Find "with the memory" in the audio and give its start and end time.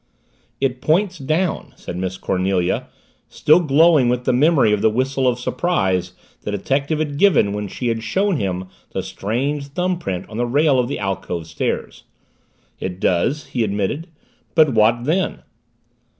4.09-4.73